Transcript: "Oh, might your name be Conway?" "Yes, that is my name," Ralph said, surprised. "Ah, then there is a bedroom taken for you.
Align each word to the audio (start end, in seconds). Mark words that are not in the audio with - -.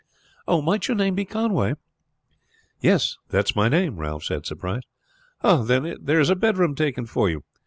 "Oh, 0.47 0.63
might 0.63 0.87
your 0.87 0.97
name 0.97 1.13
be 1.13 1.25
Conway?" 1.25 1.75
"Yes, 2.79 3.17
that 3.29 3.47
is 3.51 3.55
my 3.55 3.69
name," 3.69 3.97
Ralph 3.97 4.23
said, 4.23 4.47
surprised. 4.47 4.87
"Ah, 5.43 5.61
then 5.61 5.95
there 6.01 6.19
is 6.19 6.31
a 6.31 6.35
bedroom 6.35 6.73
taken 6.73 7.05
for 7.05 7.29
you. 7.29 7.43